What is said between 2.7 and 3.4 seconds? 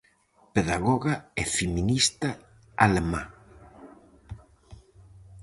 alemá.